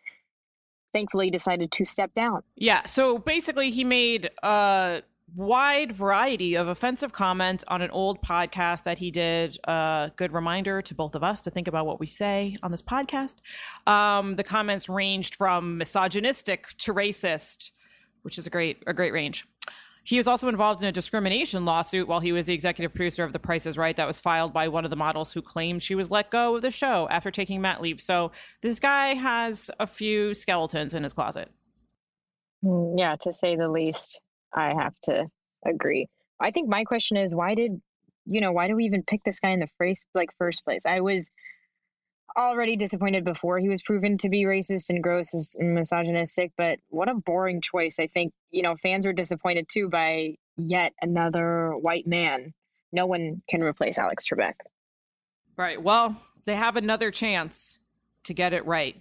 [0.93, 2.43] thankfully decided to step down.
[2.56, 5.02] Yeah, so basically, he made a
[5.36, 9.58] wide variety of offensive comments on an old podcast that he did.
[9.65, 12.82] A good reminder to both of us to think about what we say on this
[12.82, 13.36] podcast.
[13.88, 17.72] Um, the comments ranged from misogynistic to racist,
[18.22, 19.46] which is a great a great range.
[20.06, 23.32] He was also involved in a discrimination lawsuit while he was the executive producer of
[23.32, 25.96] The Price is Right that was filed by one of the models who claimed she
[25.96, 28.02] was let go of the show after taking mat leave.
[28.02, 31.50] So this guy has a few skeletons in his closet.
[32.65, 34.19] Mm, Yeah, to say the least,
[34.55, 35.27] I have to
[35.65, 36.07] agree.
[36.39, 37.81] I think my question is why did
[38.25, 40.85] you know why do we even pick this guy in the first like first place?
[40.85, 41.31] I was
[42.37, 47.09] already disappointed before he was proven to be racist and gross and misogynistic, but what
[47.09, 47.99] a boring choice.
[47.99, 52.53] I think, you know, fans were disappointed too by yet another white man.
[52.91, 54.53] No one can replace Alex Trebek.
[55.57, 55.81] Right.
[55.81, 57.79] Well, they have another chance
[58.23, 58.99] to get it right.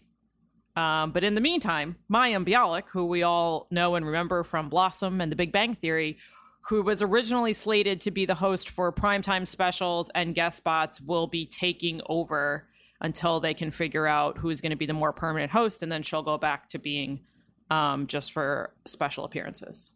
[0.75, 5.21] Um, but in the meantime, Mayim Bialik, who we all know and remember from Blossom
[5.21, 6.19] and The Big Bang Theory,
[6.63, 11.27] who was originally slated to be the host for primetime specials and guest spots, will
[11.27, 12.69] be taking over
[13.01, 16.03] until they can figure out who's going to be the more permanent host, and then
[16.03, 17.21] she'll go back to being
[17.69, 19.91] um, just for special appearances.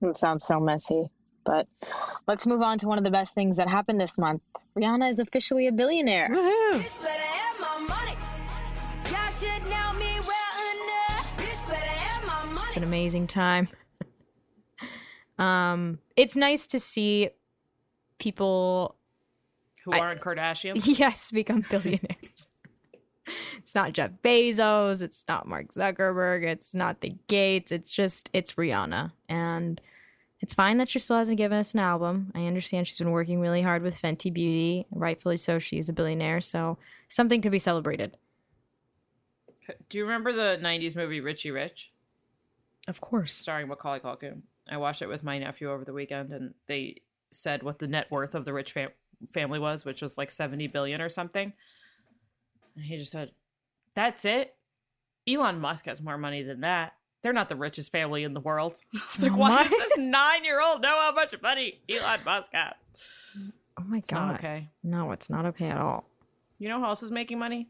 [0.00, 1.10] It sounds so messy.
[1.44, 1.66] But
[2.28, 4.42] let's move on to one of the best things that happened this month.
[4.78, 6.28] Rihanna is officially a billionaire.
[6.30, 6.84] Woohoo!
[12.82, 13.68] An amazing time.
[15.38, 17.30] um, it's nice to see
[18.18, 18.96] people,
[19.84, 20.86] Who aren't Kardashians?
[20.98, 22.48] yes, become billionaires.
[23.56, 25.00] it's not Jeff Bezos.
[25.00, 26.44] It's not Mark Zuckerberg.
[26.44, 27.70] It's not the Gates.
[27.70, 29.80] It's just it's Rihanna, and
[30.40, 32.32] it's fine that she still hasn't given us an album.
[32.34, 35.60] I understand she's been working really hard with Fenty Beauty, rightfully so.
[35.60, 38.16] She's a billionaire, so something to be celebrated.
[39.88, 41.91] Do you remember the 90s movie Richie Rich?
[42.88, 43.32] Of course.
[43.32, 44.42] starring Macaulay Culkin.
[44.68, 48.10] I watched it with my nephew over the weekend, and they said what the net
[48.10, 48.90] worth of the rich fam-
[49.32, 51.52] family was, which was like seventy billion or something.
[52.76, 53.32] And he just said,
[53.94, 54.54] "That's it."
[55.28, 56.94] Elon Musk has more money than that.
[57.22, 58.80] They're not the richest family in the world.
[58.94, 62.50] I was like, Oh why my- does this nine-year-old know how much money Elon Musk
[62.52, 62.74] has?
[63.78, 64.26] Oh my It's god.
[64.26, 64.68] not okay.
[64.82, 66.04] No, it's not okay at all.
[66.58, 67.68] You know who else is making money?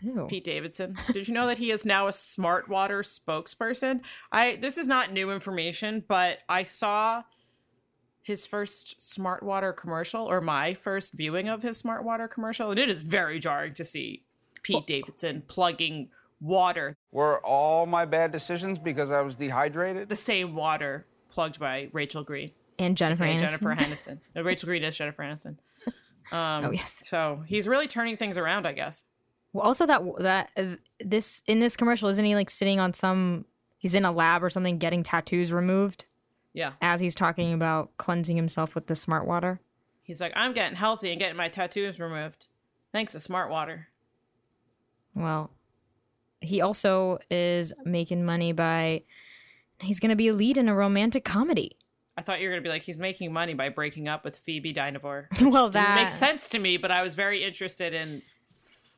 [0.00, 0.26] Ew.
[0.28, 0.96] Pete Davidson.
[1.12, 4.00] Did you know that he is now a smart water spokesperson?
[4.30, 7.22] I this is not new information, but I saw
[8.22, 12.78] his first smart water commercial or my first viewing of his smart water commercial, and
[12.78, 14.22] it is very jarring to see
[14.62, 20.08] Pete Davidson plugging water, Were all my bad decisions because I was dehydrated?
[20.08, 22.52] the same water plugged by Rachel Green.
[22.78, 23.46] And Jennifer and Aniston.
[23.46, 24.18] Jennifer Aniston.
[24.36, 25.56] No, Rachel Green is Jennifer Aniston.
[26.30, 26.98] Um, Oh, yes.
[27.04, 29.04] So he's really turning things around, I guess.
[29.52, 33.44] Well, also that that uh, this in this commercial isn't he like sitting on some?
[33.78, 36.06] He's in a lab or something getting tattoos removed
[36.52, 36.72] Yeah.
[36.82, 39.60] as he's talking about cleansing himself with the smart water.
[40.02, 42.46] He's like, I'm getting healthy and getting my tattoos removed.
[42.92, 43.88] Thanks to smart water.
[45.14, 45.50] Well,
[46.40, 49.02] he also is making money by
[49.80, 51.76] he's going to be a lead in a romantic comedy.
[52.16, 54.74] I thought you were gonna be like, he's making money by breaking up with Phoebe
[54.74, 55.26] Dynevor.
[55.52, 58.22] well, that makes sense to me, but I was very interested in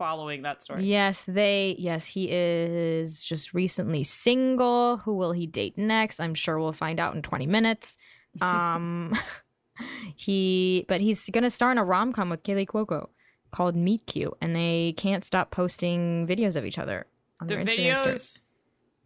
[0.01, 0.85] following that story.
[0.87, 4.97] Yes, they yes, he is just recently single.
[5.05, 6.19] Who will he date next?
[6.21, 7.97] I'm sure we'll find out in 20 minutes.
[8.41, 9.13] Um
[10.17, 13.09] he but he's going to star in a rom-com with Kaley Cuoco
[13.51, 17.07] called Meet Cute and they can't stop posting videos of each other
[17.41, 18.21] on The their Instagram stories.
[18.21, 18.39] videos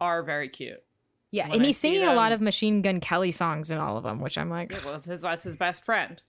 [0.01, 0.81] are very cute.
[1.31, 4.03] Yeah, When and he's singing a lot of Machine Gun Kelly songs in all of
[4.03, 6.21] them, which I'm like, Yeah, well, it's his, that's his best friend.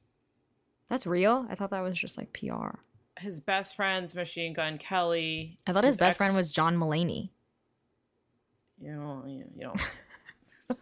[0.88, 1.46] that's real.
[1.50, 2.79] I thought that was just like PR.
[3.18, 5.57] His best friend's Machine Gun Kelly.
[5.66, 7.31] I thought his, best ex- friend was John Mulaney.
[8.81, 9.74] You know, you, know.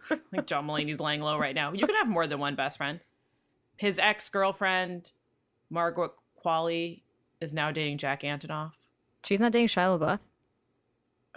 [0.31, 1.71] Think John Mulaney's laying low right now.
[1.71, 2.99] You can have more than one best friend.
[3.77, 5.11] His ex girlfriend,
[5.69, 6.11] Margaret
[6.43, 7.01] Qualley,
[7.39, 8.73] is now dating Jack Antonoff.
[9.23, 10.19] She's not dating Shia LaBeouf.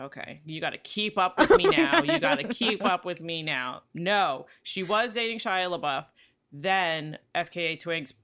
[0.01, 2.03] Okay, you got to keep up with me now.
[2.03, 3.83] You got to keep up with me now.
[3.95, 6.07] No, she was dating Shia LaBeouf.
[6.53, 8.15] Then FKA Twigs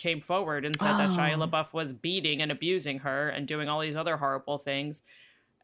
[0.00, 1.46] came forward and said that Shia Oh.
[1.46, 5.02] LaBeouf was beating and abusing her and doing all these other horrible things.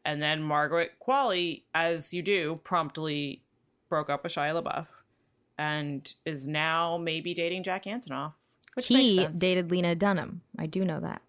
[0.05, 3.41] And then Margaret Qualley, as you do, promptly
[3.89, 4.87] broke up with Shia LaBeouf
[5.57, 8.33] and is now maybe dating Jack Antonoff.
[8.75, 10.41] Which he dated Lena Dunham.
[10.57, 11.21] I do know that.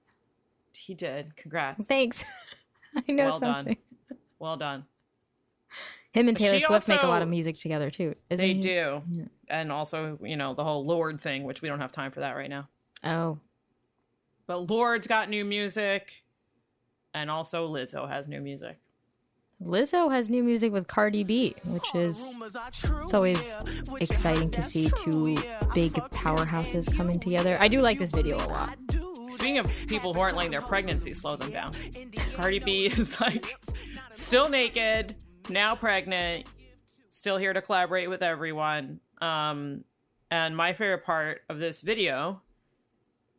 [0.74, 1.34] He did.
[1.36, 1.88] Congrats.
[1.88, 2.24] Thanks.
[3.08, 3.76] I know well something.
[4.08, 4.18] done.
[4.38, 4.84] Well done.
[6.12, 8.14] Him and Taylor She Swift make a lot of music together too.
[8.30, 8.60] Isn't they he?
[8.60, 9.02] do.
[9.10, 9.24] Yeah.
[9.48, 12.32] And also, you know, the whole Lorde thing, which we don't have time for that
[12.36, 12.68] right now.
[13.04, 13.38] Oh,
[14.46, 16.24] But Lorde's got new music.
[17.14, 18.78] And also Lizzo has new music.
[19.62, 22.38] Lizzo has new music with Cardi B, which is
[23.02, 23.56] it's always
[24.00, 25.36] exciting to see two
[25.74, 27.56] big powerhouses coming together.
[27.58, 28.78] I do like this video a lot.
[29.32, 31.72] Speaking of people who aren't letting their pregnancy slow them down,
[32.36, 33.58] Cardi B is like
[34.10, 35.16] still naked,
[35.48, 36.46] now pregnant,
[37.08, 39.00] still here to collaborate with everyone.
[39.20, 39.82] Um,
[40.30, 42.42] and my favorite part of this video,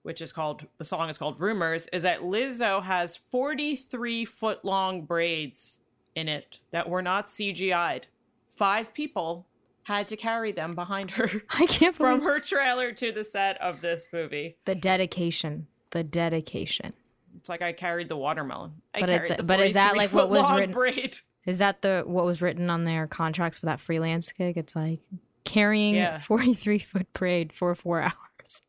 [0.03, 5.03] which is called the song is called Rumors, is that Lizzo has 43 foot long
[5.03, 5.79] braids
[6.15, 8.07] in it that were not CGI'd.
[8.47, 9.45] Five people
[9.83, 13.81] had to carry them behind her I can't from her trailer to the set of
[13.81, 14.57] this movie.
[14.65, 15.67] the dedication.
[15.91, 16.93] The dedication.
[17.37, 18.73] It's like I carried the watermelon.
[18.93, 21.17] I But carried it's- the but is that, like, what was written- Braid.
[21.45, 24.57] Is that the what was written on their contracts for that freelance gig?
[24.57, 24.99] It's like
[25.45, 26.17] carrying Yeah.
[26.19, 28.13] 43 foot braid for four hours.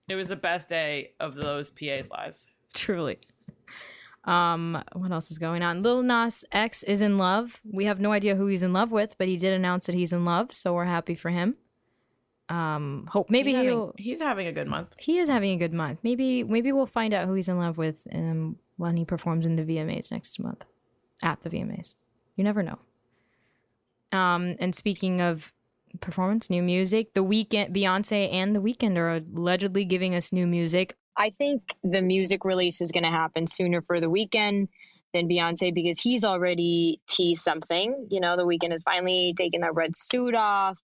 [0.08, 2.48] It was the best day of those PA's lives.
[2.74, 3.18] Truly.
[4.24, 5.82] Um, what else is going on?
[5.82, 7.60] Lil Nas X is in love.
[7.64, 10.12] We have no idea who he's in love with, but he did announce that he's
[10.12, 11.56] in love, so we're happy for him.
[12.50, 14.96] Um, hope maybe he's he'll having, he's having a good month.
[14.98, 16.00] he is having a good month.
[16.02, 19.54] Maybe maybe we'll find out who he's in love with um, when he performs in
[19.54, 20.66] the VMAs next month.
[21.22, 21.94] At the VMAs.
[22.36, 22.78] You never know.
[24.10, 25.52] Um, and speaking of
[26.00, 30.94] performance, new music, the Weeknd Beyonce and the Weeknd are allegedly giving us new music.
[31.16, 34.68] I think the music release is going to happen sooner for the Weeknd
[35.12, 38.06] than Beyonce because he's already teased something.
[38.10, 40.78] You know, the Weeknd is finally taking that red suit off.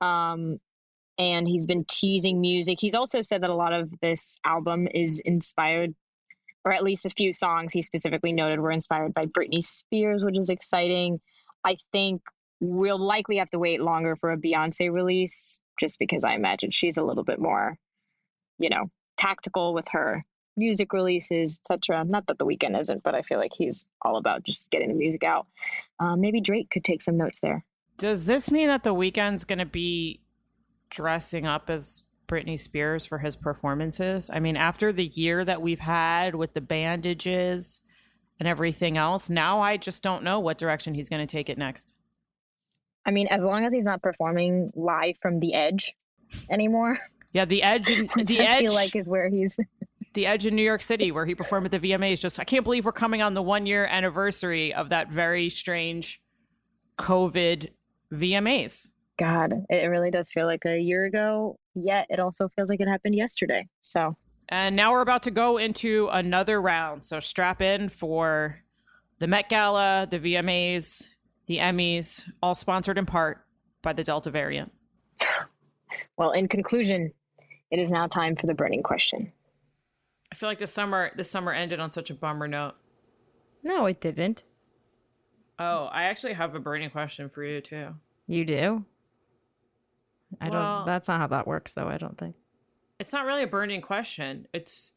[0.00, 0.58] Um,
[1.18, 2.78] and he's been teasing music.
[2.80, 5.94] He's also said that a lot of this album is inspired,
[6.64, 10.38] or at least a few songs he specifically noted were inspired by Britney Spears, which
[10.38, 11.20] is exciting.
[11.64, 12.22] I think
[12.60, 16.96] we'll likely have to wait longer for a Beyonce release just because I imagine she's
[16.96, 17.78] a little bit more,
[18.58, 20.24] you know, tactical with her
[20.56, 22.04] music releases, etc.
[22.04, 24.94] Not that the Weeknd isn't, but I feel like he's all about just getting the
[24.94, 25.46] music out.
[26.00, 27.64] Uh, maybe Drake could take some notes there.
[27.96, 30.20] Does this mean that the Weeknd's going to be
[30.90, 34.30] dressing up as Britney Spears for his performances?
[34.32, 37.82] I mean, after the year that we've had with the bandages
[38.38, 41.58] and everything else, now I just don't know what direction he's going to take it
[41.58, 41.97] next.
[43.06, 45.94] I mean, as long as he's not performing live from the edge
[46.50, 46.98] anymore,
[47.32, 49.58] Yeah, the edge, the I edge, feel like is where he's.
[50.14, 52.20] the edge in New York City, where he performed at the VMAs.
[52.20, 56.20] Just I can't believe we're coming on the one year anniversary of that very strange
[56.98, 57.68] COVID
[58.12, 58.88] VMAs.
[59.18, 61.58] God, it really does feel like a year ago.
[61.74, 63.66] Yet it also feels like it happened yesterday.
[63.80, 64.16] So
[64.48, 67.04] And now we're about to go into another round.
[67.04, 68.60] So strap in for
[69.18, 71.08] the Met Gala, the VMAs,
[71.48, 73.44] the Emmys, all sponsored in part
[73.82, 74.70] by the Delta variant.
[76.16, 77.12] Well, in conclusion,
[77.70, 79.32] it is now time for the burning question.
[80.30, 82.74] I feel like this summer this summer ended on such a bummer note.
[83.64, 84.44] No, it didn't.
[85.58, 87.94] Oh, I actually have a burning question for you too.
[88.26, 88.84] You do?
[90.40, 92.36] I Well- don't that's not how that works though, I don't think.
[93.00, 94.46] It's not really a burning question.
[94.52, 94.92] It's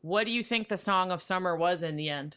[0.00, 2.36] what do you think the song of summer was in the end?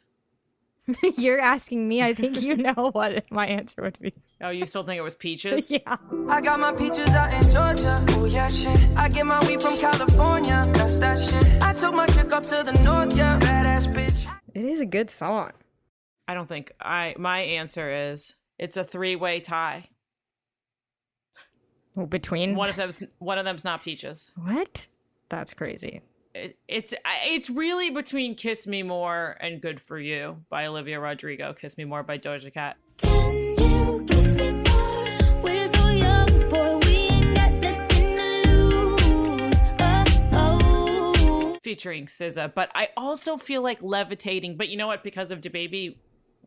[1.18, 4.14] You're asking me, I think you know what my answer would be.
[4.42, 5.70] Oh, you still think it was peaches?
[5.72, 5.98] yeah.
[6.30, 8.04] I got my peaches out in Georgia.
[8.10, 8.80] Oh yeah, shit.
[8.96, 10.70] I get my weed from California.
[10.74, 11.62] That's that shit.
[11.62, 13.40] I took my chick up to the north, yeah.
[13.40, 14.32] Badass bitch.
[14.54, 15.52] It is a good song.
[16.28, 19.90] I don't think I my answer is it's a three-way tie.
[21.96, 24.32] Well, between One of them's one of them's not peaches.
[24.36, 24.88] What?
[25.30, 26.02] That's crazy
[26.38, 26.94] it, it's
[27.26, 31.54] it's really between "Kiss Me More" and "Good for You" by Olivia Rodrigo.
[31.54, 32.78] "Kiss Me More" by Doja Cat.
[41.64, 44.56] featuring SZA, but I also feel like levitating.
[44.56, 45.04] But you know what?
[45.04, 45.98] Because of DaBaby,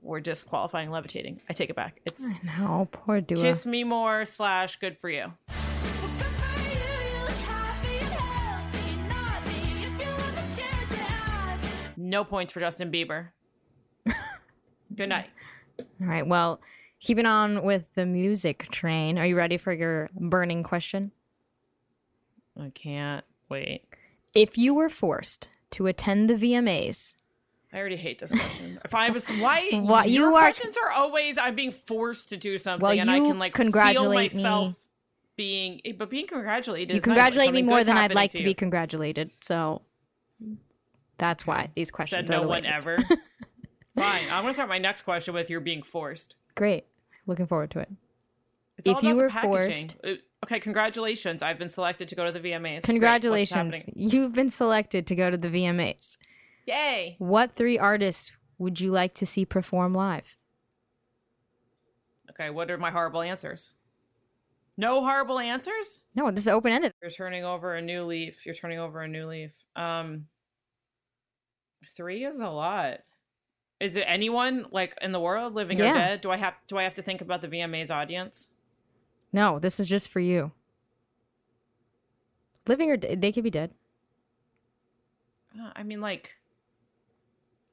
[0.01, 1.43] we're disqualifying levitating.
[1.49, 2.01] I take it back.
[2.07, 3.43] It's no poor Dua.
[3.43, 5.35] Kiss me more slash good for you.
[12.11, 13.29] No points for Justin Bieber.
[14.97, 15.29] Good night.
[15.79, 16.27] All right.
[16.27, 16.61] Well,
[16.99, 19.17] keeping on with the music train.
[19.17, 21.13] Are you ready for your burning question?
[22.61, 23.85] I can't wait.
[24.35, 27.15] If you were forced to attend the VMAs,
[27.73, 28.81] I already hate this question.
[28.85, 32.37] If I was why, Why- your you are- questions are always I'm being forced to
[32.37, 34.43] do something Well, and I can like congratulate feel me.
[34.43, 34.89] myself
[35.37, 38.39] being eh, but being congratulated you is nice, congratulate me more than I'd like to,
[38.41, 38.45] you.
[38.45, 39.31] be congratulated.
[39.41, 39.83] So
[41.21, 42.35] that's why these questions are.
[42.35, 42.97] Said no one ever.
[43.95, 44.25] Fine.
[44.31, 46.35] I'm gonna start my next question with you're being forced.
[46.57, 46.87] Great.
[47.27, 47.91] Looking forward to it.
[48.79, 51.43] It's if you were forced, Uh, Okay, congratulations.
[51.43, 52.85] I've been selected to go to the VMAs.
[52.85, 53.85] Congratulations.
[53.95, 56.17] You've been selected to go to the VMAs.
[56.67, 57.17] Yay.
[57.19, 60.39] What three artists would you like to see perform live?
[62.31, 63.75] Okay, what are my horrible answers?
[64.79, 66.01] No horrible answers?
[66.17, 66.95] No, this is open ended.
[67.03, 68.47] You're turning over a new leaf.
[68.47, 69.51] You're turning over a new leaf.
[69.77, 70.27] Um
[71.89, 73.01] three is a lot.
[73.79, 76.21] Is it anyone like in the world, living or dead?
[76.21, 78.51] Do I have do I have to think about the VMA's audience?
[79.33, 80.53] No, this is just for you.
[82.67, 83.73] Living or d- they could be dead.
[85.59, 86.37] Uh, I mean like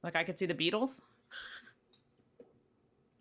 [0.03, 1.03] like I could see the Beatles.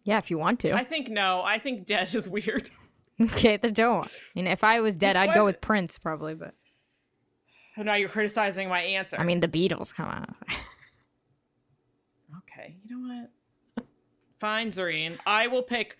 [0.05, 0.72] Yeah, if you want to.
[0.72, 1.43] I think no.
[1.43, 2.70] I think dead is weird.
[3.20, 4.07] okay, then don't.
[4.07, 6.55] I mean, if I was dead, I'd go with Prince probably, but
[7.78, 9.16] Oh, now you're criticizing my answer.
[9.18, 9.95] I mean, the Beatles.
[9.95, 10.34] Come on.
[12.66, 13.14] Okay, you know
[13.76, 13.86] what?
[14.38, 15.18] Fine, Zareen.
[15.26, 15.98] I will pick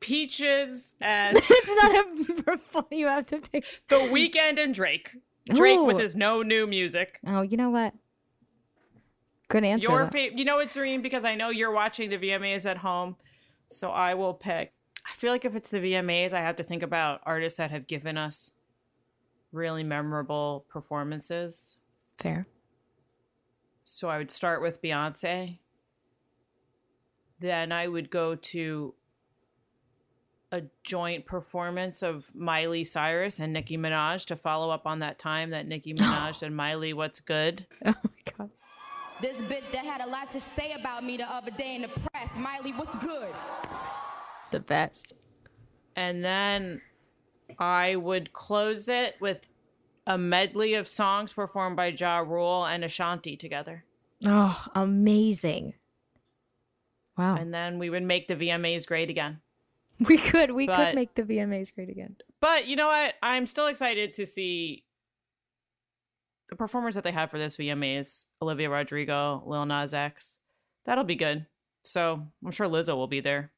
[0.00, 2.94] Peaches and it's not a.
[2.94, 3.64] You have to pick.
[3.88, 5.10] The Weeknd and Drake.
[5.48, 7.18] Drake with his no new music.
[7.26, 7.94] Oh, you know what?
[9.48, 9.90] Good answer.
[9.90, 11.02] Your favorite, you know what, Zareen?
[11.02, 13.16] Because I know you're watching the VMAs at home,
[13.68, 14.72] so I will pick.
[15.08, 17.86] I feel like if it's the VMAs, I have to think about artists that have
[17.86, 18.52] given us
[19.52, 21.76] really memorable performances.
[22.18, 22.46] Fair.
[23.88, 25.58] So I would start with Beyonce.
[27.38, 28.94] Then I would go to
[30.50, 35.50] a joint performance of Miley Cyrus and Nicki Minaj to follow up on that time
[35.50, 37.66] that Nicki Minaj and Miley What's Good.
[37.84, 38.50] Oh my god.
[39.22, 41.88] This bitch that had a lot to say about me the other day in the
[41.88, 42.28] press.
[42.36, 43.32] Miley, what's good?
[44.50, 45.14] The best.
[45.94, 46.82] And then
[47.58, 49.48] I would close it with
[50.06, 53.84] a medley of songs performed by Ja Rule and Ashanti together.
[54.24, 55.74] Oh, amazing.
[57.18, 57.36] Wow.
[57.36, 59.40] And then we would make the VMAs great again.
[59.98, 60.50] We could.
[60.50, 62.16] We But- could make the VMAs great again.
[62.40, 63.14] But you know what?
[63.22, 64.84] I'm still excited to see
[66.48, 70.36] the performers that they have for this VMAs Olivia Rodrigo, Lil Nas X.
[70.84, 71.46] That'll be good.
[71.82, 73.52] So I'm sure Lizzo will be there.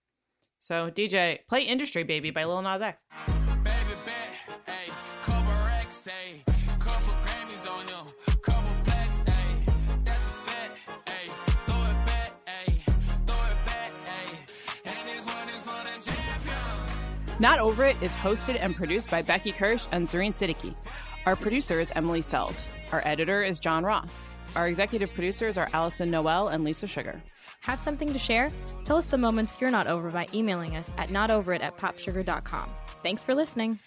[0.61, 3.07] So DJ, play Industry Baby by Lil Nas X.
[17.41, 20.75] Not Over It is hosted and produced by Becky Kirsch and Zareen Siddiqui.
[21.25, 22.57] Our producer is Emily Feld.
[22.91, 24.29] Our editor is John Ross.
[24.57, 27.23] Our executive producers are Allison Noel and Lisa Sugar.
[27.61, 28.51] Have something to share?
[28.85, 32.73] Tell us the moments you're not over by emailing us at notoverit at popsugar.com.
[33.05, 33.79] Thanks for listening.